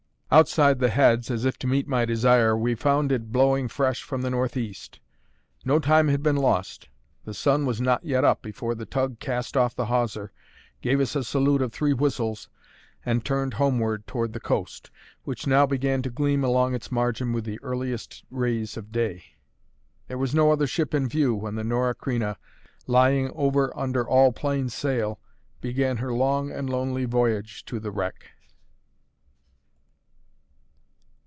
[0.33, 4.21] Outside the heads, as if to meet my desire, we found it blowing fresh from
[4.21, 5.01] the northeast.
[5.65, 6.87] No time had been lost.
[7.25, 10.31] The sun was not yet up before the tug cast off the hawser,
[10.81, 12.47] gave us a salute of three whistles,
[13.05, 14.89] and turned homeward toward the coast,
[15.25, 19.35] which now began to gleam along its margin with the earliest rays of day.
[20.07, 22.37] There was no other ship in view when the Norah Creina,
[22.87, 25.19] lying over under all plain sail,
[25.59, 28.27] began her long and lonely voyage to the wreck.